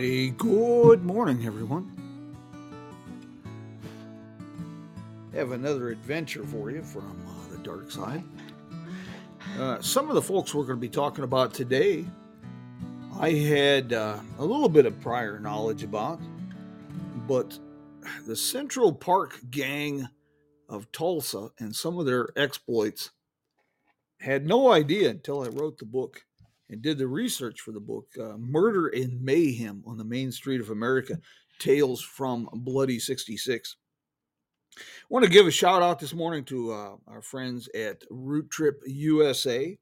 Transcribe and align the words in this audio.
A 0.00 0.30
good 0.30 1.04
morning, 1.04 1.44
everyone. 1.44 1.90
Have 5.34 5.50
another 5.50 5.88
adventure 5.88 6.44
for 6.44 6.70
you 6.70 6.84
from 6.84 7.20
uh, 7.26 7.50
the 7.50 7.58
dark 7.64 7.90
side. 7.90 8.22
Uh, 9.58 9.82
some 9.82 10.08
of 10.08 10.14
the 10.14 10.22
folks 10.22 10.54
we're 10.54 10.62
going 10.62 10.76
to 10.76 10.80
be 10.80 10.88
talking 10.88 11.24
about 11.24 11.52
today, 11.52 12.04
I 13.18 13.30
had 13.30 13.92
uh, 13.92 14.20
a 14.38 14.44
little 14.44 14.68
bit 14.68 14.86
of 14.86 15.00
prior 15.00 15.40
knowledge 15.40 15.82
about, 15.82 16.20
but 17.26 17.58
the 18.24 18.36
Central 18.36 18.92
Park 18.92 19.40
Gang 19.50 20.08
of 20.68 20.92
Tulsa 20.92 21.48
and 21.58 21.74
some 21.74 21.98
of 21.98 22.06
their 22.06 22.28
exploits 22.36 23.10
had 24.20 24.46
no 24.46 24.70
idea 24.70 25.10
until 25.10 25.42
I 25.42 25.48
wrote 25.48 25.78
the 25.78 25.86
book 25.86 26.22
and 26.70 26.82
did 26.82 26.98
the 26.98 27.08
research 27.08 27.60
for 27.60 27.72
the 27.72 27.80
book 27.80 28.08
uh, 28.20 28.36
Murder 28.36 28.88
and 28.88 29.20
Mayhem 29.22 29.82
on 29.86 29.96
the 29.96 30.04
Main 30.04 30.30
Street 30.32 30.60
of 30.60 30.70
America 30.70 31.18
Tales 31.58 32.02
from 32.02 32.48
Bloody 32.52 32.98
66. 32.98 33.76
I 34.78 34.82
want 35.08 35.24
to 35.24 35.30
give 35.30 35.46
a 35.46 35.50
shout 35.50 35.82
out 35.82 35.98
this 35.98 36.14
morning 36.14 36.44
to 36.44 36.72
uh, 36.72 36.96
our 37.06 37.22
friends 37.22 37.68
at 37.74 38.02
Route 38.10 38.50
Trip 38.50 38.80
USA. 38.86 39.76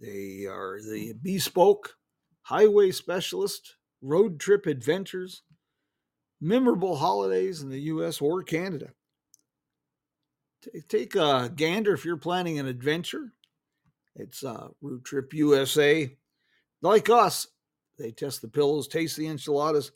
They 0.00 0.46
are 0.46 0.80
the 0.80 1.14
bespoke 1.20 1.96
highway 2.42 2.90
specialist, 2.90 3.76
road 4.00 4.38
trip 4.38 4.66
adventures, 4.66 5.42
memorable 6.40 6.96
holidays 6.96 7.62
in 7.62 7.70
the 7.70 7.80
US 7.80 8.20
or 8.20 8.42
Canada. 8.42 8.90
Take 10.88 11.14
a 11.14 11.50
gander 11.54 11.92
if 11.92 12.04
you're 12.04 12.16
planning 12.16 12.58
an 12.58 12.66
adventure 12.66 13.32
it's 14.16 14.44
uh, 14.44 14.68
Route 14.80 15.04
Trip 15.04 15.32
USA. 15.34 16.14
Like 16.82 17.08
us, 17.10 17.46
they 17.98 18.10
test 18.10 18.42
the 18.42 18.48
pillows, 18.48 18.88
taste 18.88 19.16
the 19.16 19.26
enchiladas. 19.26 19.92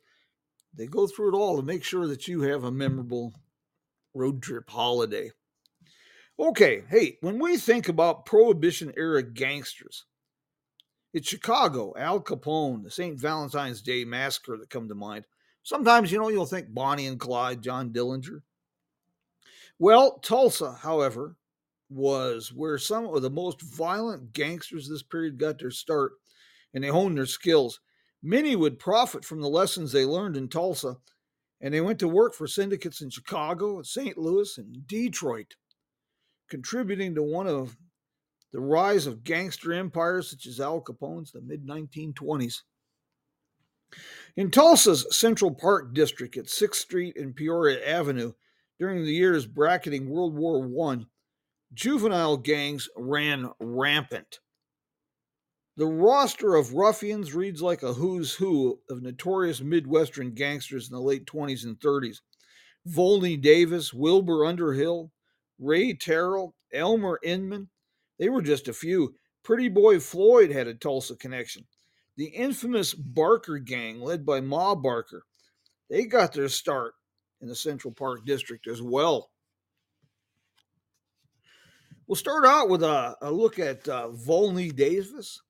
They 0.74 0.86
go 0.86 1.06
through 1.06 1.34
it 1.34 1.38
all 1.38 1.56
to 1.56 1.62
make 1.62 1.84
sure 1.84 2.06
that 2.06 2.28
you 2.28 2.42
have 2.42 2.64
a 2.64 2.70
memorable 2.70 3.32
road 4.14 4.42
trip 4.42 4.68
holiday. 4.68 5.30
Okay, 6.38 6.84
hey, 6.88 7.18
when 7.20 7.38
we 7.38 7.56
think 7.56 7.88
about 7.88 8.24
Prohibition 8.24 8.92
era 8.96 9.22
gangsters, 9.22 10.04
it's 11.12 11.28
Chicago, 11.28 11.94
Al 11.96 12.20
Capone, 12.20 12.84
the 12.84 12.90
St. 12.90 13.18
Valentine's 13.18 13.82
Day 13.82 14.04
massacre 14.04 14.56
that 14.56 14.70
come 14.70 14.88
to 14.88 14.94
mind. 14.94 15.24
Sometimes, 15.62 16.12
you 16.12 16.18
know, 16.18 16.28
you'll 16.28 16.46
think 16.46 16.72
Bonnie 16.72 17.06
and 17.06 17.18
Clyde, 17.18 17.62
John 17.62 17.90
Dillinger. 17.90 18.42
Well, 19.78 20.18
Tulsa, 20.18 20.72
however, 20.72 21.36
was 21.90 22.52
where 22.52 22.78
some 22.78 23.06
of 23.06 23.22
the 23.22 23.30
most 23.30 23.62
violent 23.62 24.32
gangsters 24.32 24.86
of 24.86 24.92
this 24.92 25.02
period 25.02 25.38
got 25.38 25.58
their 25.58 25.70
start 25.70 26.12
and 26.74 26.84
they 26.84 26.88
honed 26.88 27.16
their 27.16 27.26
skills. 27.26 27.80
Many 28.22 28.56
would 28.56 28.78
profit 28.78 29.24
from 29.24 29.40
the 29.40 29.48
lessons 29.48 29.92
they 29.92 30.04
learned 30.04 30.36
in 30.36 30.48
Tulsa, 30.48 30.96
and 31.60 31.72
they 31.72 31.80
went 31.80 31.98
to 32.00 32.08
work 32.08 32.34
for 32.34 32.46
syndicates 32.46 33.00
in 33.00 33.10
Chicago, 33.10 33.82
St. 33.82 34.18
Louis, 34.18 34.58
and 34.58 34.86
Detroit, 34.86 35.54
contributing 36.48 37.14
to 37.14 37.22
one 37.22 37.46
of 37.46 37.76
the 38.52 38.60
rise 38.60 39.06
of 39.06 39.24
gangster 39.24 39.72
empires 39.72 40.30
such 40.30 40.46
as 40.46 40.60
Al 40.60 40.80
Capone's 40.80 41.32
the 41.32 41.40
mid 41.40 41.66
1920s. 41.66 42.62
In 44.36 44.50
Tulsa's 44.50 45.06
Central 45.16 45.54
Park 45.54 45.94
district 45.94 46.36
at 46.36 46.46
6th 46.46 46.74
Street 46.74 47.16
and 47.16 47.34
Peoria 47.34 47.84
Avenue, 47.86 48.32
during 48.78 49.04
the 49.04 49.12
years 49.12 49.46
bracketing 49.46 50.08
World 50.08 50.34
War 50.34 50.90
I, 50.90 51.04
juvenile 51.72 52.36
gangs 52.36 52.88
ran 52.96 53.50
rampant. 53.60 54.40
The 55.76 55.86
roster 55.86 56.56
of 56.56 56.74
ruffians 56.74 57.34
reads 57.34 57.62
like 57.62 57.82
a 57.82 57.92
who's 57.92 58.34
who 58.34 58.80
of 58.90 59.00
notorious 59.00 59.60
Midwestern 59.60 60.34
gangsters 60.34 60.88
in 60.88 60.94
the 60.94 61.00
late 61.00 61.24
20s 61.24 61.64
and 61.64 61.78
30s. 61.78 62.16
Volney 62.86 63.36
Davis, 63.36 63.94
Wilbur 63.94 64.44
Underhill, 64.44 65.12
Ray 65.58 65.94
Terrill, 65.94 66.52
Elmer 66.72 67.20
Inman, 67.22 67.68
they 68.18 68.28
were 68.28 68.42
just 68.42 68.68
a 68.68 68.72
few. 68.72 69.14
Pretty 69.44 69.68
Boy 69.68 70.00
Floyd 70.00 70.50
had 70.50 70.66
a 70.66 70.74
Tulsa 70.74 71.16
connection. 71.16 71.64
The 72.16 72.26
infamous 72.26 72.94
Barker 72.94 73.58
gang, 73.58 74.00
led 74.00 74.26
by 74.26 74.40
Ma 74.40 74.74
Barker, 74.74 75.24
they 75.88 76.04
got 76.04 76.32
their 76.32 76.48
start 76.48 76.94
in 77.40 77.48
the 77.48 77.54
Central 77.54 77.94
Park 77.94 78.26
District 78.26 78.66
as 78.66 78.82
well. 78.82 79.30
We'll 82.08 82.16
start 82.16 82.46
out 82.46 82.70
with 82.70 82.82
a, 82.82 83.16
a 83.20 83.30
look 83.30 83.58
at 83.58 83.86
uh, 83.86 84.08
Volney 84.08 84.74
Davis. 84.74 85.42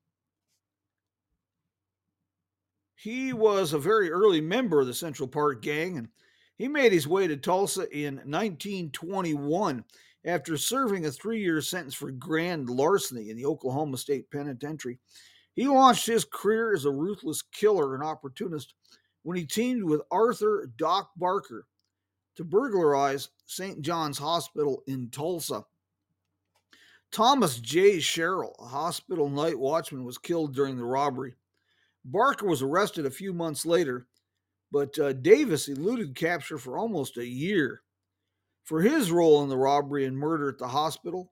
He 2.97 3.31
was 3.31 3.71
a 3.71 3.79
very 3.79 4.11
early 4.11 4.41
member 4.41 4.81
of 4.81 4.87
the 4.87 4.93
Central 4.93 5.29
Park 5.29 5.61
Gang, 5.61 5.97
and 5.97 6.09
he 6.57 6.67
made 6.67 6.91
his 6.91 7.07
way 7.07 7.27
to 7.27 7.37
Tulsa 7.37 7.89
in 7.97 8.15
1921 8.15 9.85
after 10.25 10.57
serving 10.57 11.05
a 11.05 11.11
three 11.11 11.39
year 11.39 11.61
sentence 11.61 11.95
for 11.95 12.11
grand 12.11 12.69
larceny 12.69 13.29
in 13.29 13.37
the 13.37 13.45
Oklahoma 13.45 13.97
State 13.97 14.29
Penitentiary. 14.29 14.99
He 15.55 15.65
launched 15.65 16.07
his 16.07 16.25
career 16.25 16.73
as 16.73 16.83
a 16.83 16.91
ruthless 16.91 17.41
killer 17.41 17.95
and 17.95 18.03
opportunist 18.03 18.73
when 19.23 19.37
he 19.37 19.45
teamed 19.45 19.85
with 19.85 20.01
Arthur 20.11 20.69
Doc 20.75 21.11
Barker 21.15 21.67
to 22.35 22.43
burglarize 22.43 23.29
St. 23.45 23.81
John's 23.81 24.17
Hospital 24.17 24.83
in 24.87 25.09
Tulsa. 25.09 25.63
Thomas 27.11 27.59
J. 27.59 27.99
Sherrill, 27.99 28.55
a 28.59 28.65
hospital 28.65 29.29
night 29.29 29.57
watchman, 29.57 30.03
was 30.03 30.17
killed 30.17 30.53
during 30.53 30.77
the 30.77 30.85
robbery. 30.85 31.33
Barker 32.05 32.45
was 32.45 32.61
arrested 32.61 33.05
a 33.05 33.11
few 33.11 33.33
months 33.33 33.65
later, 33.65 34.07
but 34.71 34.97
uh, 34.99 35.13
Davis 35.13 35.67
eluded 35.67 36.15
capture 36.15 36.57
for 36.57 36.77
almost 36.77 37.17
a 37.17 37.25
year. 37.25 37.81
For 38.63 38.81
his 38.81 39.11
role 39.11 39.41
in 39.41 39.49
the 39.49 39.57
robbery 39.57 40.05
and 40.05 40.15
murder 40.15 40.49
at 40.49 40.59
the 40.59 40.67
hospital, 40.67 41.31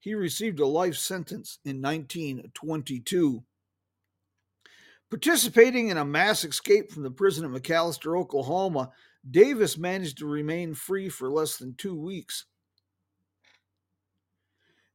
he 0.00 0.14
received 0.14 0.60
a 0.60 0.66
life 0.66 0.96
sentence 0.96 1.58
in 1.64 1.80
1922. 1.80 3.42
Participating 5.08 5.88
in 5.88 5.96
a 5.96 6.04
mass 6.04 6.44
escape 6.44 6.92
from 6.92 7.02
the 7.02 7.10
prison 7.10 7.44
at 7.44 7.62
McAlester, 7.62 8.18
Oklahoma, 8.18 8.90
Davis 9.30 9.78
managed 9.78 10.18
to 10.18 10.26
remain 10.26 10.74
free 10.74 11.08
for 11.08 11.30
less 11.30 11.56
than 11.56 11.74
two 11.76 11.98
weeks. 11.98 12.44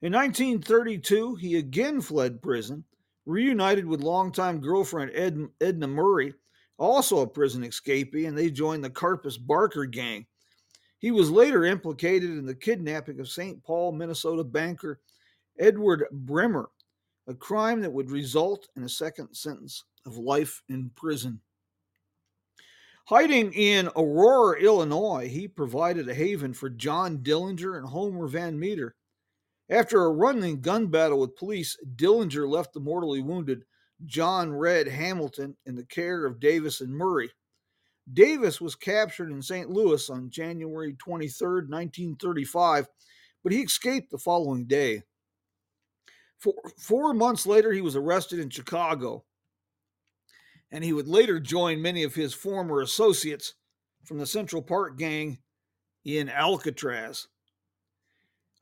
In 0.01 0.13
1932, 0.13 1.35
he 1.35 1.57
again 1.57 1.99
fled 1.99 2.41
prison, 2.41 2.85
reunited 3.25 3.85
with 3.85 4.01
longtime 4.01 4.61
girlfriend 4.61 5.11
Ed, 5.13 5.47
Edna 5.59 5.87
Murray, 5.87 6.33
also 6.77 7.19
a 7.19 7.27
prison 7.27 7.63
escapee, 7.63 8.27
and 8.27 8.37
they 8.37 8.49
joined 8.49 8.83
the 8.83 8.89
Karpis 8.89 9.37
Barker 9.37 9.85
gang. 9.85 10.25
He 10.99 11.11
was 11.11 11.29
later 11.29 11.65
implicated 11.65 12.29
in 12.29 12.45
the 12.45 12.55
kidnapping 12.55 13.19
of 13.19 13.29
St. 13.29 13.61
Paul, 13.63 13.91
Minnesota 13.91 14.43
banker 14.43 15.01
Edward 15.59 16.05
Bremer, 16.11 16.69
a 17.27 17.33
crime 17.33 17.81
that 17.81 17.91
would 17.91 18.09
result 18.09 18.69
in 18.77 18.83
a 18.83 18.89
second 18.89 19.33
sentence 19.33 19.83
of 20.05 20.17
life 20.17 20.61
in 20.69 20.89
prison. 20.95 21.41
Hiding 23.05 23.51
in 23.53 23.89
Aurora, 23.97 24.61
Illinois, 24.61 25.27
he 25.27 25.47
provided 25.47 26.07
a 26.07 26.13
haven 26.13 26.53
for 26.53 26.69
John 26.69 27.17
Dillinger 27.17 27.77
and 27.77 27.87
Homer 27.87 28.27
Van 28.27 28.57
Meter, 28.57 28.95
after 29.69 30.03
a 30.03 30.11
running 30.11 30.61
gun 30.61 30.87
battle 30.87 31.19
with 31.19 31.35
police, 31.35 31.77
Dillinger 31.95 32.49
left 32.49 32.73
the 32.73 32.79
mortally 32.79 33.21
wounded 33.21 33.63
John 34.05 34.53
Red 34.53 34.87
Hamilton 34.87 35.55
in 35.65 35.75
the 35.75 35.85
care 35.85 36.25
of 36.25 36.39
Davis 36.39 36.81
and 36.81 36.91
Murray. 36.91 37.29
Davis 38.11 38.59
was 38.59 38.75
captured 38.75 39.31
in 39.31 39.41
St. 39.41 39.69
Louis 39.69 40.09
on 40.09 40.29
January 40.29 40.93
23, 40.93 41.47
1935, 41.67 42.87
but 43.43 43.51
he 43.51 43.61
escaped 43.61 44.09
the 44.09 44.17
following 44.17 44.65
day. 44.65 45.03
Four, 46.39 46.55
four 46.79 47.13
months 47.13 47.45
later, 47.45 47.71
he 47.71 47.81
was 47.81 47.95
arrested 47.95 48.39
in 48.39 48.49
Chicago, 48.49 49.25
and 50.71 50.83
he 50.83 50.93
would 50.93 51.07
later 51.07 51.39
join 51.39 51.81
many 51.81 52.03
of 52.03 52.15
his 52.15 52.33
former 52.33 52.81
associates 52.81 53.53
from 54.05 54.17
the 54.17 54.25
Central 54.25 54.61
Park 54.61 54.97
Gang 54.97 55.39
in 56.05 56.29
Alcatraz. 56.29 57.27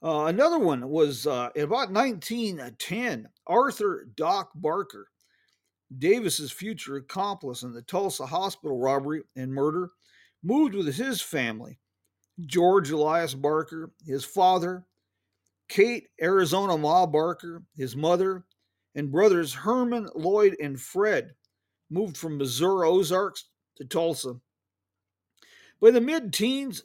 Uh, 0.04 0.26
another 0.26 0.60
one 0.60 0.88
was 0.90 1.26
uh, 1.26 1.50
about 1.56 1.92
1910. 1.92 3.28
Arthur 3.48 4.08
Doc 4.16 4.52
Barker, 4.56 5.10
Davis's 5.98 6.52
future 6.52 6.98
accomplice 6.98 7.64
in 7.64 7.74
the 7.74 7.82
Tulsa 7.82 8.26
hospital 8.26 8.78
robbery 8.78 9.24
and 9.36 9.52
murder, 9.52 9.90
moved 10.44 10.76
with 10.76 10.94
his 10.94 11.22
family. 11.22 11.80
George 12.46 12.92
Elias 12.92 13.34
Barker, 13.34 13.92
his 14.06 14.24
father, 14.24 14.86
Kate 15.68 16.08
Arizona 16.22 16.78
Ma 16.78 17.06
Barker, 17.06 17.64
his 17.76 17.96
mother, 17.96 18.46
and 18.96 19.12
brothers 19.12 19.54
Herman, 19.54 20.10
Lloyd, 20.16 20.56
and 20.62 20.80
Fred 20.80 21.34
moved 21.90 22.18
from 22.18 22.38
Missouri 22.38 22.88
Ozarks 22.88 23.46
to 23.78 23.86
Tulsa. 23.86 24.36
By 25.82 25.92
the 25.92 26.02
mid 26.02 26.34
teens, 26.34 26.84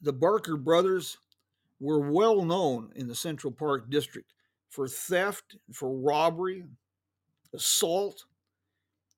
the 0.00 0.12
Barker 0.12 0.56
brothers 0.56 1.16
were 1.80 2.10
well 2.10 2.44
known 2.44 2.92
in 2.96 3.06
the 3.06 3.14
Central 3.14 3.52
Park 3.52 3.90
District 3.90 4.32
for 4.68 4.88
theft, 4.88 5.56
for 5.72 5.96
robbery, 5.98 6.64
assault. 7.54 8.24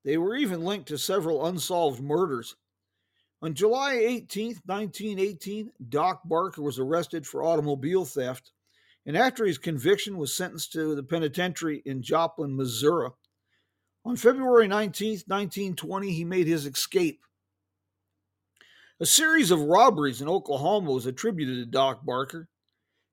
They 0.05 0.17
were 0.17 0.37
even 0.37 0.65
linked 0.65 0.89
to 0.89 0.99
several 0.99 1.47
unsolved 1.47 2.01
murders. 2.03 2.57
On 3.43 3.55
July 3.55 3.95
18, 3.95 4.61
1918, 4.67 5.73
Doc 5.89 6.21
Barker 6.27 6.63
was 6.63 6.79
arrested 6.79 7.27
for 7.27 7.43
automobile 7.43 8.05
theft, 8.05 8.53
and 9.07 9.17
after 9.17 9.47
his 9.47 9.57
conviction 9.57 10.19
was 10.19 10.37
sentenced 10.37 10.73
to 10.73 10.95
the 10.95 11.03
penitentiary 11.03 11.83
in 11.87 12.03
Joplin, 12.03 12.55
Missouri. 12.55 13.11
On 14.05 14.17
February 14.17 14.69
19, 14.69 15.23
1920, 15.27 16.13
he 16.13 16.25
made 16.25 16.47
his 16.47 16.67
escape. 16.67 17.25
A 19.01 19.07
series 19.07 19.51
of 19.51 19.61
robberies 19.61 20.21
in 20.21 20.29
Oklahoma 20.29 20.93
was 20.93 21.07
attributed 21.07 21.57
to 21.57 21.65
Doc 21.65 22.05
Barker. 22.05 22.50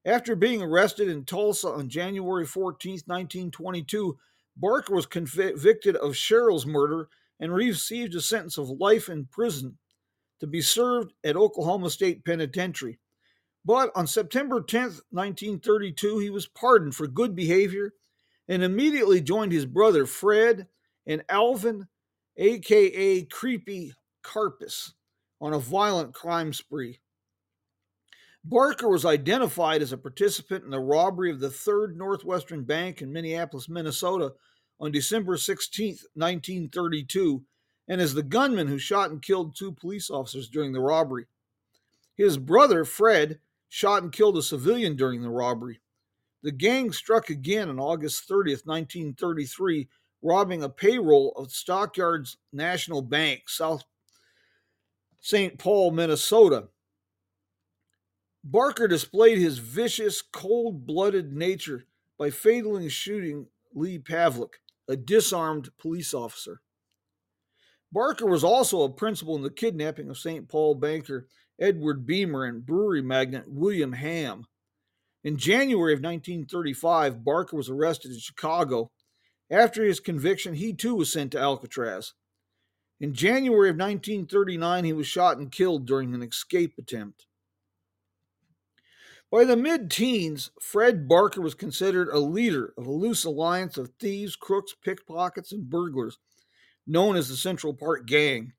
After 0.07 0.37
being 0.37 0.61
arrested 0.61 1.09
in 1.09 1.25
Tulsa 1.25 1.67
on 1.67 1.89
January 1.89 2.45
14, 2.45 2.93
1922, 3.05 4.17
Barker 4.55 4.95
was 4.95 5.05
convicted 5.05 5.97
of 5.97 6.15
Sherrill's 6.15 6.65
murder 6.65 7.09
and 7.41 7.53
received 7.53 8.15
a 8.15 8.21
sentence 8.21 8.57
of 8.57 8.69
life 8.69 9.09
in 9.09 9.25
prison 9.25 9.77
to 10.39 10.47
be 10.47 10.61
served 10.61 11.11
at 11.25 11.35
Oklahoma 11.35 11.89
State 11.89 12.23
Penitentiary. 12.23 12.99
But 13.65 13.91
on 13.95 14.07
September 14.07 14.61
10, 14.61 14.81
1932, 15.09 16.19
he 16.19 16.29
was 16.29 16.47
pardoned 16.47 16.95
for 16.95 17.07
good 17.07 17.35
behavior 17.35 17.93
and 18.47 18.63
immediately 18.63 19.19
joined 19.19 19.51
his 19.51 19.65
brother 19.65 20.05
Fred 20.05 20.67
and 21.05 21.21
Alvin, 21.27 21.85
aka 22.37 23.23
Creepy 23.23 23.93
Karpis, 24.23 24.93
on 25.41 25.53
a 25.53 25.59
violent 25.59 26.13
crime 26.13 26.53
spree. 26.53 27.01
Barker 28.49 28.87
was 28.87 29.03
identified 29.03 29.81
as 29.81 29.91
a 29.91 29.97
participant 29.97 30.63
in 30.63 30.69
the 30.69 30.79
robbery 30.79 31.29
of 31.29 31.41
the 31.41 31.49
Third 31.49 31.97
Northwestern 31.97 32.63
Bank 32.63 33.01
in 33.01 33.11
Minneapolis, 33.11 33.67
Minnesota 33.67 34.31
on 34.79 34.91
December 34.91 35.35
16, 35.35 35.97
1932, 36.13 37.43
and 37.89 37.99
as 37.99 38.13
the 38.13 38.23
gunman 38.23 38.67
who 38.67 38.77
shot 38.77 39.11
and 39.11 39.21
killed 39.21 39.53
two 39.53 39.73
police 39.73 40.09
officers 40.09 40.47
during 40.47 40.71
the 40.71 40.79
robbery. 40.79 41.25
His 42.15 42.37
brother, 42.37 42.85
Fred, 42.85 43.39
shot 43.67 44.03
and 44.03 44.13
killed 44.13 44.37
a 44.37 44.41
civilian 44.41 44.95
during 44.95 45.21
the 45.21 45.29
robbery. 45.29 45.81
The 46.41 46.53
gang 46.53 46.93
struck 46.93 47.29
again 47.29 47.67
on 47.67 47.79
August 47.79 48.29
30th, 48.29 48.65
1933, 48.65 49.89
robbing 50.21 50.63
a 50.63 50.69
payroll 50.69 51.33
of 51.35 51.51
Stockyards 51.51 52.37
National 52.53 53.01
Bank, 53.01 53.49
South 53.49 53.83
St. 55.19 55.59
Paul, 55.59 55.91
Minnesota. 55.91 56.69
Barker 58.49 58.87
displayed 58.87 59.39
his 59.39 59.57
vicious, 59.57 60.21
cold 60.21 60.87
blooded 60.87 61.33
nature 61.33 61.85
by 62.17 62.29
fatally 62.29 62.87
shooting 62.87 63.47
Lee 63.73 63.99
Pavlik, 63.99 64.61
a 64.87 64.95
disarmed 64.95 65.69
police 65.77 66.13
officer. 66.13 66.61
Barker 67.91 68.25
was 68.25 68.45
also 68.45 68.83
a 68.83 68.89
principal 68.89 69.35
in 69.35 69.41
the 69.41 69.49
kidnapping 69.49 70.09
of 70.09 70.17
St. 70.17 70.47
Paul 70.47 70.75
banker 70.75 71.27
Edward 71.59 72.05
Bremer 72.05 72.45
and 72.45 72.65
brewery 72.65 73.01
magnate 73.01 73.49
William 73.51 73.91
Hamm. 73.91 74.45
In 75.25 75.35
January 75.35 75.91
of 75.91 75.99
1935, 75.99 77.25
Barker 77.25 77.57
was 77.57 77.69
arrested 77.69 78.11
in 78.11 78.19
Chicago. 78.19 78.91
After 79.51 79.83
his 79.83 79.99
conviction, 79.99 80.53
he 80.53 80.71
too 80.71 80.95
was 80.95 81.11
sent 81.11 81.33
to 81.33 81.39
Alcatraz. 81.39 82.13
In 83.01 83.13
January 83.13 83.69
of 83.69 83.75
1939, 83.75 84.85
he 84.85 84.93
was 84.93 85.05
shot 85.05 85.37
and 85.37 85.51
killed 85.51 85.85
during 85.85 86.13
an 86.13 86.23
escape 86.23 86.75
attempt. 86.77 87.26
By 89.31 89.43
the 89.43 89.57
mid 89.57 89.91
teens, 89.91 90.51
Fred 90.61 91.07
Barker 91.07 91.41
was 91.41 91.53
considered 91.53 92.07
a 92.09 92.19
leader 92.19 92.73
of 92.77 92.87
a 92.87 92.91
loose 92.91 93.25
alliance 93.25 93.77
of 93.77 93.91
thieves, 93.99 94.35
crooks, 94.35 94.73
pickpockets, 94.83 95.51
and 95.51 95.69
burglars 95.69 96.17
known 96.87 97.17
as 97.17 97.27
the 97.27 97.35
Central 97.35 97.73
Park 97.73 98.07
Gang. 98.07 98.53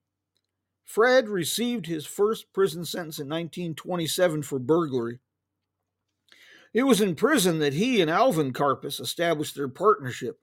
Fred 0.85 1.29
received 1.29 1.87
his 1.87 2.07
first 2.07 2.53
prison 2.53 2.85
sentence 2.85 3.19
in 3.19 3.27
1927 3.27 4.43
for 4.43 4.59
burglary. 4.59 5.19
It 6.75 6.83
was 6.83 7.01
in 7.01 7.15
prison 7.15 7.59
that 7.61 7.73
he 7.73 8.01
and 8.03 8.11
Alvin 8.11 8.53
Karpis 8.53 9.01
established 9.01 9.55
their 9.55 9.69
partnership. 9.69 10.39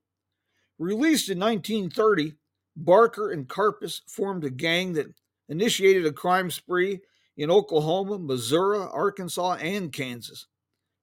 Released 0.80 1.30
in 1.30 1.40
1930, 1.40 2.34
Barker 2.76 3.32
and 3.32 3.48
Karpis 3.48 4.02
formed 4.08 4.44
a 4.44 4.50
gang 4.50 4.94
that 4.94 5.14
initiated 5.48 6.06
a 6.06 6.12
crime 6.12 6.50
spree 6.50 7.02
in 7.38 7.52
Oklahoma, 7.52 8.18
Missouri, 8.18 8.80
Arkansas, 8.80 9.56
and 9.56 9.92
Kansas. 9.92 10.48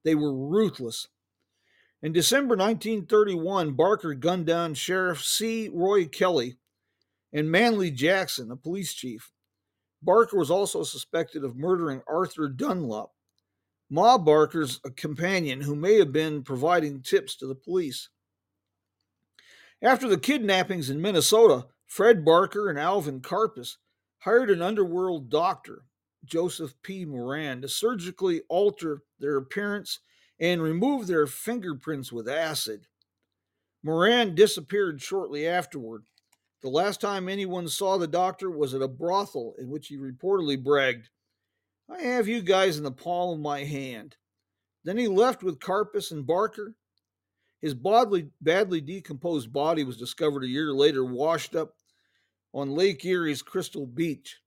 They 0.05 0.14
were 0.14 0.34
ruthless. 0.34 1.08
In 2.02 2.12
December 2.12 2.56
1931, 2.56 3.73
Barker 3.73 4.14
gunned 4.14 4.46
down 4.46 4.75
Sheriff 4.75 5.25
C. 5.25 5.70
Roy 5.73 6.06
Kelly 6.06 6.56
and 7.32 7.50
Manley 7.50 7.90
Jackson, 7.90 8.50
a 8.50 8.56
police 8.56 8.93
chief. 8.93 9.31
Barker 10.02 10.37
was 10.37 10.50
also 10.50 10.82
suspected 10.82 11.44
of 11.44 11.56
murdering 11.56 12.02
Arthur 12.08 12.49
Dunlop, 12.49 13.12
Ma 13.88 14.19
Barker's 14.19 14.81
companion, 14.96 15.61
who 15.61 15.76
may 15.76 15.99
have 15.99 16.12
been 16.12 16.43
providing 16.43 17.02
tips 17.02 17.37
to 17.37 17.46
the 17.46 17.55
police. 17.55 18.08
After 19.81 20.08
the 20.08 20.19
kidnappings 20.19 20.90
in 20.90 21.00
Minnesota, 21.00 21.67
Fred 21.87 22.25
Barker 22.25 22.68
and 22.68 22.78
Alvin 22.78 23.21
Karpis 23.21 23.76
hired 24.18 24.50
an 24.50 24.62
underworld 24.62 25.30
doctor 25.30 25.85
Joseph 26.25 26.75
P. 26.83 27.05
Moran 27.05 27.62
to 27.62 27.69
surgically 27.69 28.43
alter 28.49 29.02
their 29.19 29.37
appearance 29.37 30.00
and 30.38 30.62
remove 30.62 31.07
their 31.07 31.26
fingerprints 31.26 32.12
with 32.12 32.29
acid. 32.29 32.87
Moran 33.83 34.35
disappeared 34.35 35.00
shortly 35.00 35.47
afterward. 35.47 36.05
The 36.62 36.69
last 36.69 37.00
time 37.00 37.29
anyone 37.29 37.67
saw 37.69 37.99
the 37.99 38.07
doctor 38.07 38.50
was 38.50 38.73
at 38.75 38.83
a 38.83 38.88
brothel 38.88 39.55
in 39.59 39.69
which 39.69 39.88
he 39.88 39.97
reportedly 39.97 40.62
bragged, 40.62 41.09
I 41.91 42.02
have 42.02 42.29
you 42.29 42.41
guys 42.41 42.79
in 42.79 42.85
the 42.85 42.93
palm 42.93 43.35
of 43.35 43.41
my 43.41 43.64
hand. 43.64 44.17
Then 44.85 44.97
he 44.97 45.09
left 45.09 45.43
with 45.43 45.59
Karpis 45.59 46.11
and 46.11 46.26
Barker. 46.26 46.75
His 47.61 47.75
badly, 47.75 48.31
badly 48.41 48.81
decomposed 48.81 49.52
body 49.52 49.85
was 49.85 49.97
discovered 49.97 50.45
a 50.45 50.49
year 50.49 50.73
later, 50.73 51.05
washed 51.05 51.55
up 51.55 51.75
on 52.55 52.71
Lake 52.71 53.05
Erie's 53.05 53.43
Crystal 53.43 53.87
Beach. 53.87 54.41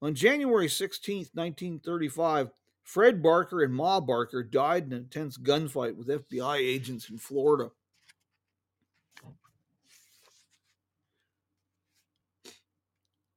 On 0.00 0.14
January 0.14 0.68
16, 0.68 1.26
1935, 1.32 2.50
Fred 2.84 3.22
Barker 3.22 3.62
and 3.62 3.74
Ma 3.74 4.00
Barker 4.00 4.42
died 4.42 4.86
in 4.86 4.92
an 4.92 4.98
intense 4.98 5.36
gunfight 5.36 5.96
with 5.96 6.08
FBI 6.08 6.56
agents 6.58 7.10
in 7.10 7.18
Florida. 7.18 7.70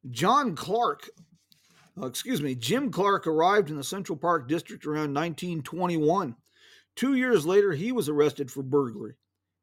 John 0.10 0.56
Clark, 0.56 1.10
uh, 2.02 2.06
excuse 2.08 2.42
me, 2.42 2.56
Jim 2.56 2.92
Clark 2.92 3.28
arrived 3.28 3.70
in 3.70 3.76
the 3.76 3.84
Central 3.84 4.18
Park 4.18 4.48
District 4.48 4.86
around 4.86 5.14
1921. 5.14 6.36
Two 6.96 7.16
years 7.16 7.46
later, 7.46 7.72
he 7.72 7.92
was 7.92 8.10
arrested 8.10 8.52
for 8.52 8.64
burglary. 8.64 9.16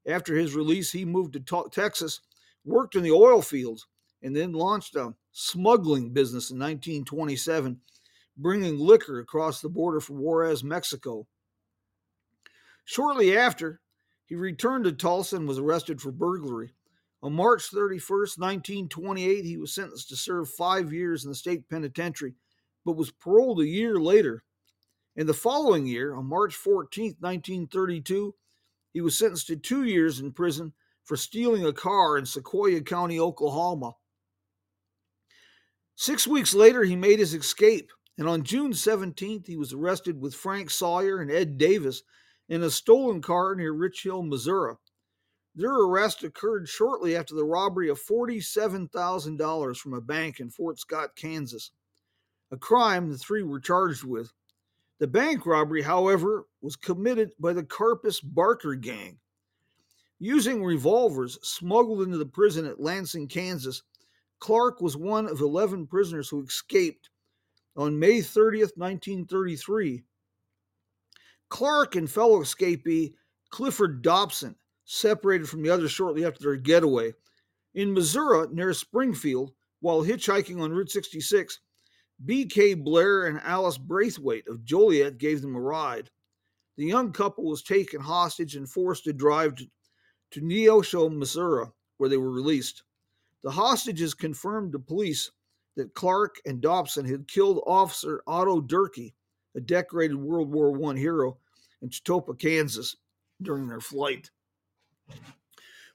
After 0.07 0.35
his 0.35 0.55
release, 0.55 0.93
he 0.93 1.05
moved 1.05 1.33
to 1.35 1.69
Texas, 1.71 2.21
worked 2.65 2.95
in 2.95 3.03
the 3.03 3.11
oil 3.11 3.43
fields, 3.43 3.87
and 4.23 4.35
then 4.35 4.53
launched 4.53 4.97
a 4.97 5.15
smuggling 5.41 6.11
business 6.11 6.51
in 6.51 6.59
1927, 6.59 7.81
bringing 8.37 8.77
liquor 8.77 9.21
across 9.21 9.61
the 9.61 9.69
border 9.69 10.01
from 10.01 10.19
Juarez, 10.19 10.65
Mexico. 10.65 11.29
Shortly 12.85 13.37
after, 13.37 13.81
he 14.27 14.35
returned 14.35 14.85
to 14.85 14.93
Tulsa 14.93 15.37
and 15.37 15.47
was 15.47 15.61
arrested 15.61 16.01
for 16.01 16.11
burglary. 16.11 16.73
On 17.23 17.33
March 17.33 17.67
31, 17.67 18.19
1928, 18.37 19.45
he 19.45 19.57
was 19.57 19.73
sentenced 19.73 20.09
to 20.09 20.17
serve 20.17 20.51
five 20.51 20.93
years 20.93 21.25
in 21.25 21.31
the 21.31 21.37
state 21.37 21.69
penitentiary, 21.69 22.35
but 22.85 22.97
was 22.97 23.13
paroled 23.13 23.61
a 23.61 23.67
year 23.67 24.01
later. 24.01 24.43
In 25.15 25.29
the 25.29 25.35
following 25.35 25.87
year, 25.87 26.17
on 26.17 26.27
March 26.27 26.57
14, 26.57 27.15
1932, 27.21 28.35
he 28.93 29.01
was 29.01 29.17
sentenced 29.17 29.47
to 29.47 29.57
two 29.57 29.85
years 29.85 30.19
in 30.19 30.33
prison 30.33 30.73
for 31.05 31.17
stealing 31.17 31.65
a 31.65 31.73
car 31.73 32.19
in 32.19 32.25
Sequoyah 32.25 32.85
County, 32.85 33.21
Oklahoma. 33.21 33.95
Six 36.01 36.29
weeks 36.29 36.55
later, 36.55 36.85
he 36.85 36.95
made 36.95 37.19
his 37.19 37.35
escape, 37.35 37.91
and 38.19 38.29
on 38.29 38.45
June 38.45 38.71
17th, 38.71 39.49
he 39.49 39.57
was 39.57 39.73
arrested 39.73 40.21
with 40.21 40.33
Frank 40.33 40.71
Sawyer 40.71 41.19
and 41.19 41.29
Ed 41.29 41.59
Davis 41.59 42.05
in 42.49 42.63
a 42.63 42.71
stolen 42.71 43.21
car 43.21 43.57
near 43.57 43.73
Rich 43.73 44.05
Hill, 44.05 44.23
Missouri. 44.23 44.77
Their 45.57 45.75
arrest 45.75 46.23
occurred 46.23 46.69
shortly 46.69 47.17
after 47.17 47.35
the 47.35 47.45
robbery 47.45 47.89
of 47.89 48.01
$47,000 48.01 49.77
from 49.77 49.93
a 49.93 50.01
bank 50.01 50.39
in 50.39 50.51
Fort 50.51 50.79
Scott, 50.79 51.17
Kansas, 51.17 51.73
a 52.53 52.57
crime 52.57 53.11
the 53.11 53.19
three 53.19 53.43
were 53.43 53.59
charged 53.59 54.05
with. 54.05 54.33
The 55.01 55.09
bank 55.09 55.47
robbery, 55.47 55.83
however, 55.83 56.47
was 56.61 56.77
committed 56.77 57.33
by 57.41 57.55
the 57.55 57.65
Karpis 57.65 58.21
Barker 58.23 58.77
gang. 58.77 59.19
Using 60.21 60.63
revolvers 60.63 61.41
smuggled 61.43 62.03
into 62.03 62.19
the 62.19 62.25
prison 62.25 62.67
at 62.67 62.79
Lansing, 62.79 63.27
Kansas, 63.27 63.83
Clark 64.41 64.81
was 64.81 64.97
one 64.97 65.27
of 65.27 65.41
11 65.41 65.87
prisoners 65.87 66.29
who 66.29 66.43
escaped 66.43 67.11
on 67.77 67.99
May 67.99 68.19
30th, 68.19 68.77
1933. 68.77 70.03
Clark 71.49 71.97
and 71.97 72.11
fellow 72.11 72.41
escapee 72.43 73.15
Clifford 73.51 74.03
Dobson 74.03 74.55
separated 74.85 75.49
from 75.49 75.63
the 75.63 75.71
others 75.71 75.91
shortly 75.91 76.25
after 76.25 76.41
their 76.41 76.57
getaway. 76.57 77.13
In 77.75 77.93
Missouri, 77.93 78.49
near 78.53 78.73
Springfield, 78.73 79.53
while 79.81 80.03
hitchhiking 80.03 80.61
on 80.61 80.73
Route 80.73 80.91
66, 80.91 81.61
B.K. 82.25 82.75
Blair 82.75 83.27
and 83.27 83.41
Alice 83.41 83.79
Braithwaite 83.79 84.49
of 84.49 84.65
Joliet 84.65 85.19
gave 85.19 85.41
them 85.41 85.55
a 85.55 85.61
ride. 85.61 86.11
The 86.77 86.87
young 86.87 87.13
couple 87.13 87.45
was 87.45 87.63
taken 87.63 88.01
hostage 88.01 88.57
and 88.57 88.69
forced 88.69 89.05
to 89.05 89.13
drive 89.13 89.55
to, 89.57 89.67
to 90.33 90.41
Neosho, 90.41 91.15
Missouri, 91.15 91.67
where 91.99 92.09
they 92.09 92.17
were 92.17 92.31
released. 92.31 92.83
The 93.43 93.51
hostages 93.51 94.15
confirmed 94.15 94.73
to 94.73 94.79
police 94.79 95.31
that 95.77 95.95
Clark 95.95 96.37
and 96.45 96.61
Dobson 96.61 97.05
had 97.05 97.29
killed 97.29 97.63
Officer 97.67 98.23
Otto 98.27 98.61
Durkee, 98.61 99.15
a 99.57 99.61
decorated 99.61 100.17
World 100.17 100.53
War 100.53 100.77
I 100.91 100.97
hero, 100.97 101.39
in 101.83 101.89
Chetopa, 101.89 102.39
Kansas, 102.39 102.97
during 103.41 103.69
their 103.69 103.81
flight. 103.81 104.31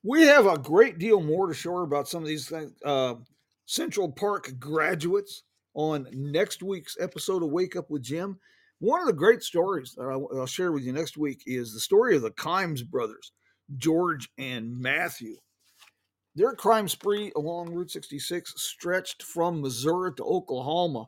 We 0.04 0.24
have 0.24 0.48
a 0.48 0.58
great 0.58 0.98
deal 0.98 1.22
more 1.22 1.48
to 1.48 1.54
share 1.54 1.82
about 1.82 2.08
some 2.08 2.22
of 2.22 2.28
these 2.28 2.48
things, 2.48 2.72
uh, 2.84 3.16
Central 3.66 4.12
Park 4.12 4.54
graduates 4.60 5.44
on 5.74 6.08
next 6.12 6.62
week's 6.62 6.98
episode 7.00 7.44
of 7.44 7.50
Wake 7.50 7.76
Up 7.76 7.90
with 7.90 8.04
Jim. 8.04 8.38
One 8.80 9.00
of 9.00 9.08
the 9.08 9.14
great 9.14 9.44
stories 9.44 9.94
that 9.98 10.04
I'll, 10.04 10.28
I'll 10.36 10.46
share 10.46 10.72
with 10.72 10.84
you 10.84 10.92
next 10.92 11.18
week 11.18 11.44
is 11.46 11.74
the 11.74 11.80
story 11.80 12.16
of 12.16 12.22
the 12.22 12.32
Kimes 12.32 12.86
brothers, 12.86 13.32
George 13.78 14.30
and 14.38 14.78
Matthew. 14.78 15.38
Their 16.36 16.54
crime 16.54 16.88
spree 16.88 17.32
along 17.36 17.72
Route 17.72 17.92
66 17.92 18.54
stretched 18.56 19.24
from 19.24 19.62
Missouri 19.62 20.14
to 20.16 20.24
Oklahoma. 20.24 21.08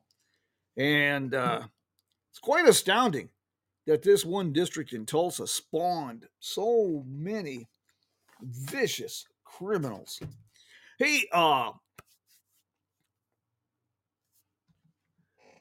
And 0.78 1.34
uh, 1.34 1.64
it's 2.32 2.40
quite 2.40 2.68
astounding 2.68 3.30
that 3.88 4.04
this 4.04 4.24
one 4.24 4.52
district 4.52 4.94
in 4.94 5.06
Tulsa 5.06 5.48
spawned 5.48 6.28
so 6.40 7.04
many 7.08 7.68
vicious 8.42 9.26
criminals. 9.44 10.20
Hey, 11.00 11.28
uh, 11.32 11.72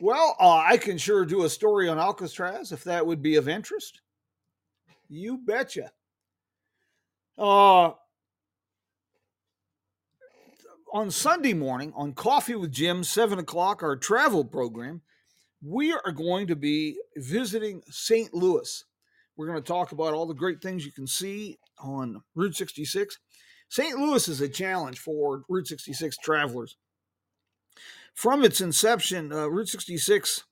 Well, 0.00 0.36
uh, 0.38 0.56
I 0.56 0.76
can 0.76 0.98
sure 0.98 1.24
do 1.24 1.44
a 1.44 1.48
story 1.48 1.88
on 1.88 1.98
Alcatraz 1.98 2.72
if 2.72 2.84
that 2.84 3.06
would 3.06 3.22
be 3.22 3.36
of 3.36 3.48
interest. 3.48 4.02
You 5.08 5.38
betcha. 5.38 5.92
Uh, 7.38 7.92
on 10.94 11.10
Sunday 11.10 11.52
morning 11.52 11.92
on 11.96 12.12
Coffee 12.12 12.54
with 12.54 12.70
Jim, 12.70 13.02
7 13.02 13.40
o'clock, 13.40 13.82
our 13.82 13.96
travel 13.96 14.44
program, 14.44 15.02
we 15.60 15.92
are 15.92 16.12
going 16.12 16.46
to 16.46 16.54
be 16.54 16.96
visiting 17.16 17.82
St. 17.90 18.32
Louis. 18.32 18.84
We're 19.36 19.48
going 19.48 19.60
to 19.60 19.66
talk 19.66 19.90
about 19.90 20.14
all 20.14 20.24
the 20.24 20.34
great 20.34 20.62
things 20.62 20.86
you 20.86 20.92
can 20.92 21.08
see 21.08 21.58
on 21.80 22.22
Route 22.36 22.54
66. 22.54 23.18
St. 23.68 23.98
Louis 23.98 24.28
is 24.28 24.40
a 24.40 24.48
challenge 24.48 25.00
for 25.00 25.42
Route 25.48 25.66
66 25.66 26.16
travelers. 26.18 26.76
From 28.14 28.44
its 28.44 28.60
inception, 28.60 29.32
uh, 29.32 29.48
Route 29.48 29.70
66 29.70 30.44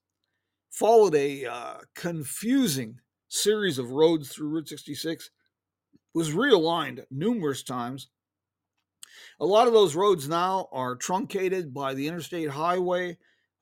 followed 0.73 1.15
a 1.15 1.47
uh, 1.47 1.75
confusing 1.95 2.99
series 3.29 3.79
of 3.79 3.93
roads 3.93 4.31
through 4.31 4.49
Route 4.49 4.69
66, 4.69 5.31
was 6.13 6.33
realigned 6.33 7.05
numerous 7.13 7.63
times. 7.63 8.09
A 9.41 9.47
lot 9.47 9.67
of 9.67 9.73
those 9.73 9.97
roads 9.97 10.29
now 10.29 10.69
are 10.73 10.97
truncated 10.97 11.75
by 11.75 11.95
the 11.95 12.07
interstate 12.07 12.51
highway. 12.51 13.19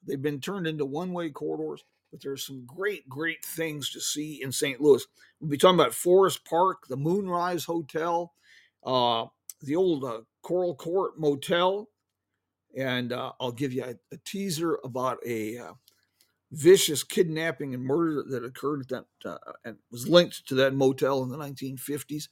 They've 0.07 0.21
been 0.21 0.41
turned 0.41 0.67
into 0.67 0.85
one 0.85 1.13
way 1.13 1.31
corridors, 1.31 1.85
but 2.11 2.21
there's 2.23 2.47
some 2.47 2.65
great, 2.67 3.09
great 3.09 3.45
things 3.45 3.91
to 3.91 4.01
see 4.01 4.43
in 4.43 4.53
St. 4.53 4.81
Louis. 4.81 5.05
We'll 5.41 5.51
be 5.51 5.59
talking 5.59 5.79
about 5.79 5.95
Forest 5.95 6.45
Park, 6.45 6.87
the 6.89 6.97
Moonrise 6.97 7.65
Hotel, 7.65 8.33
uh, 8.85 9.27
the 9.63 9.77
old 9.77 10.05
uh, 10.05 10.21
Coral 10.43 10.75
Court 10.75 11.19
Motel, 11.19 11.89
and 12.77 13.13
uh, 13.13 13.33
I'll 13.41 13.53
give 13.53 13.73
you 13.73 13.85
a, 13.85 13.95
a 14.13 14.19
teaser 14.25 14.79
about 14.85 15.19
a 15.27 15.59
uh, 15.59 15.73
vicious 16.53 17.03
kidnapping 17.03 17.75
and 17.75 17.83
murder 17.83 18.25
that 18.29 18.45
occurred 18.45 18.83
at 18.83 18.89
that 18.89 19.05
uh, 19.25 19.53
and 19.65 19.77
was 19.91 20.09
linked 20.09 20.47
to 20.49 20.55
that 20.57 20.75
motel 20.75 21.23
in 21.23 21.29
the 21.29 21.39
1950s, 21.39 22.29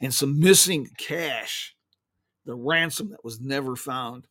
and 0.00 0.12
some 0.12 0.38
missing 0.38 0.88
cash, 0.98 1.75
the 2.46 2.54
ransom 2.54 3.10
that 3.10 3.24
was 3.24 3.40
never 3.40 3.76
found. 3.76 4.26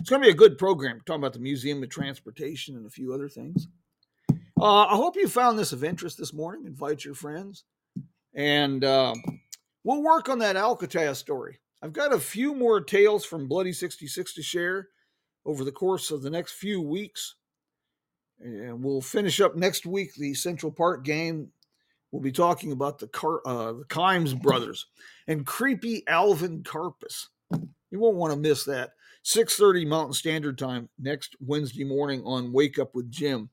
It's 0.00 0.08
going 0.08 0.22
to 0.22 0.26
be 0.26 0.32
a 0.32 0.36
good 0.36 0.58
program. 0.58 0.96
We're 0.96 1.00
talking 1.00 1.22
about 1.22 1.34
the 1.34 1.40
Museum 1.40 1.82
of 1.82 1.90
Transportation 1.90 2.76
and 2.76 2.86
a 2.86 2.90
few 2.90 3.12
other 3.12 3.28
things. 3.28 3.68
Uh, 4.60 4.86
I 4.86 4.96
hope 4.96 5.16
you 5.16 5.28
found 5.28 5.58
this 5.58 5.72
of 5.72 5.84
interest 5.84 6.16
this 6.16 6.32
morning. 6.32 6.64
Invite 6.64 7.04
your 7.04 7.14
friends, 7.14 7.64
and 8.34 8.84
uh, 8.84 9.14
we'll 9.82 10.02
work 10.02 10.28
on 10.28 10.38
that 10.38 10.56
Alcatraz 10.56 11.18
story. 11.18 11.58
I've 11.82 11.92
got 11.92 12.14
a 12.14 12.18
few 12.18 12.54
more 12.54 12.80
tales 12.80 13.24
from 13.24 13.48
Bloody 13.48 13.72
66 13.72 14.34
to 14.34 14.42
share 14.42 14.88
over 15.44 15.64
the 15.64 15.72
course 15.72 16.10
of 16.10 16.22
the 16.22 16.30
next 16.30 16.52
few 16.52 16.80
weeks. 16.80 17.34
And 18.40 18.82
we'll 18.82 19.00
finish 19.00 19.40
up 19.40 19.54
next 19.56 19.86
week 19.86 20.14
the 20.14 20.34
Central 20.34 20.72
Park 20.72 21.04
Gang. 21.04 21.48
We'll 22.14 22.22
be 22.22 22.30
talking 22.30 22.70
about 22.70 23.00
the 23.00 23.08
Car- 23.08 23.44
uh, 23.44 23.72
the 23.72 23.84
Kimes 23.86 24.40
brothers 24.40 24.86
and 25.26 25.44
creepy 25.44 26.06
Alvin 26.06 26.62
Karpis. 26.62 27.26
You 27.90 27.98
won't 27.98 28.14
want 28.14 28.32
to 28.32 28.38
miss 28.38 28.62
that. 28.66 28.92
6:30 29.24 29.84
Mountain 29.84 30.12
Standard 30.12 30.56
Time 30.56 30.88
next 30.96 31.34
Wednesday 31.40 31.82
morning 31.82 32.22
on 32.24 32.52
Wake 32.52 32.78
Up 32.78 32.94
with 32.94 33.10
Jim. 33.10 33.50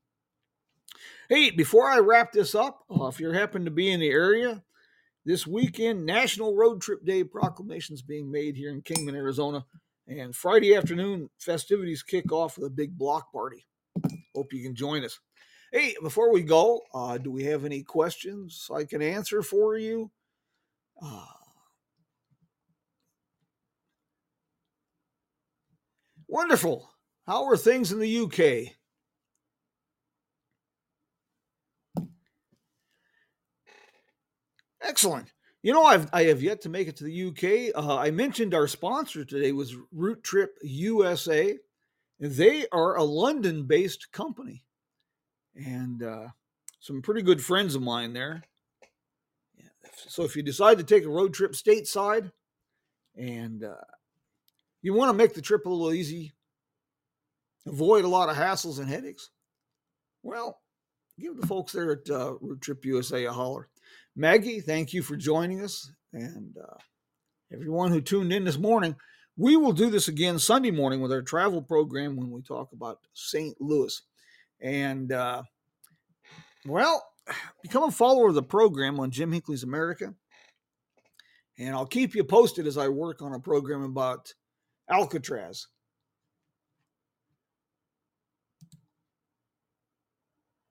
Hey, 1.27 1.49
before 1.49 1.89
I 1.89 1.97
wrap 2.01 2.33
this 2.33 2.53
up, 2.53 2.85
uh, 2.91 3.07
if 3.07 3.19
you 3.19 3.31
happen 3.31 3.65
to 3.65 3.71
be 3.71 3.89
in 3.89 3.99
the 3.99 4.11
area, 4.11 4.63
this 5.25 5.47
weekend, 5.47 6.05
National 6.05 6.55
Road 6.55 6.81
Trip 6.81 7.03
Day 7.03 7.23
proclamations 7.23 8.03
being 8.03 8.31
made 8.31 8.55
here 8.55 8.69
in 8.69 8.83
Kingman, 8.83 9.15
Arizona. 9.15 9.65
And 10.07 10.35
Friday 10.35 10.75
afternoon, 10.75 11.31
festivities 11.39 12.03
kick 12.03 12.31
off 12.31 12.59
with 12.59 12.67
a 12.67 12.75
big 12.75 12.95
block 12.95 13.31
party. 13.31 13.65
Hope 14.35 14.53
you 14.53 14.61
can 14.61 14.75
join 14.75 15.03
us. 15.03 15.19
Hey, 15.71 15.95
before 16.01 16.31
we 16.33 16.43
go, 16.43 16.81
uh, 16.93 17.17
do 17.17 17.31
we 17.31 17.43
have 17.45 17.63
any 17.63 17.81
questions 17.83 18.69
I 18.73 18.83
can 18.83 19.01
answer 19.01 19.41
for 19.41 19.77
you? 19.77 20.11
Uh, 21.01 21.25
wonderful. 26.27 26.89
How 27.27 27.45
are 27.45 27.57
things 27.57 27.91
in 27.91 27.99
the 27.99 28.17
UK? 28.19 28.73
Excellent. 34.81 35.31
You 35.63 35.73
know, 35.73 35.83
I've 35.83 36.09
I 36.13 36.23
have 36.23 36.41
yet 36.41 36.61
to 36.61 36.69
make 36.69 36.87
it 36.87 36.95
to 36.97 37.03
the 37.03 37.25
UK. 37.27 37.75
Uh, 37.75 37.97
I 37.97 38.09
mentioned 38.11 38.53
our 38.53 38.67
sponsor 38.67 39.23
today 39.23 39.51
was 39.51 39.75
Route 39.91 40.23
Trip 40.23 40.57
USA. 40.63 41.57
They 42.19 42.67
are 42.71 42.97
a 42.97 43.03
London-based 43.03 44.11
company, 44.11 44.63
and 45.55 46.03
uh, 46.03 46.27
some 46.79 47.01
pretty 47.01 47.21
good 47.21 47.43
friends 47.43 47.75
of 47.75 47.81
mine 47.81 48.13
there. 48.13 48.43
So 50.07 50.23
if 50.23 50.35
you 50.35 50.43
decide 50.43 50.77
to 50.77 50.83
take 50.83 51.03
a 51.03 51.09
road 51.09 51.33
trip 51.33 51.53
stateside, 51.53 52.31
and 53.15 53.63
uh, 53.63 53.75
you 54.81 54.93
want 54.93 55.09
to 55.09 55.17
make 55.17 55.33
the 55.33 55.41
trip 55.41 55.65
a 55.65 55.69
little 55.69 55.93
easy, 55.93 56.33
avoid 57.67 58.05
a 58.05 58.09
lot 58.09 58.29
of 58.29 58.35
hassles 58.35 58.79
and 58.79 58.89
headaches, 58.89 59.29
well, 60.23 60.59
give 61.19 61.39
the 61.39 61.47
folks 61.47 61.73
there 61.73 61.91
at 61.91 62.09
uh, 62.09 62.33
Route 62.39 62.61
Trip 62.61 62.85
USA 62.85 63.25
a 63.25 63.31
holler. 63.31 63.69
Maggie, 64.15 64.61
thank 64.61 64.93
you 64.93 65.01
for 65.01 65.15
joining 65.15 65.61
us. 65.61 65.91
And 66.13 66.55
uh, 66.57 66.77
everyone 67.53 67.91
who 67.91 68.01
tuned 68.01 68.33
in 68.33 68.43
this 68.43 68.57
morning, 68.57 68.95
we 69.37 69.55
will 69.55 69.71
do 69.71 69.89
this 69.89 70.07
again 70.07 70.39
Sunday 70.39 70.71
morning 70.71 71.01
with 71.01 71.11
our 71.11 71.21
travel 71.21 71.61
program 71.61 72.15
when 72.15 72.29
we 72.29 72.41
talk 72.41 72.71
about 72.73 72.99
St. 73.13 73.55
Louis. 73.59 74.01
And, 74.61 75.11
uh, 75.11 75.43
well, 76.65 77.03
become 77.63 77.83
a 77.83 77.91
follower 77.91 78.29
of 78.29 78.35
the 78.35 78.43
program 78.43 78.99
on 78.99 79.11
Jim 79.11 79.31
Hinckley's 79.31 79.63
America. 79.63 80.13
And 81.57 81.75
I'll 81.75 81.85
keep 81.85 82.15
you 82.15 82.23
posted 82.23 82.67
as 82.67 82.77
I 82.77 82.87
work 82.87 83.21
on 83.21 83.33
a 83.33 83.39
program 83.39 83.83
about 83.83 84.33
Alcatraz. 84.89 85.67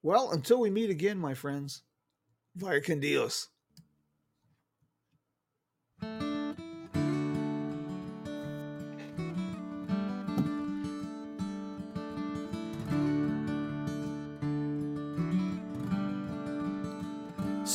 Well, 0.03 0.31
until 0.31 0.61
we 0.61 0.71
meet 0.71 0.91
again, 0.91 1.19
my 1.19 1.35
friends. 1.35 1.83
Vaya 2.57 2.81
con 2.81 3.01
Dios. 3.01 3.49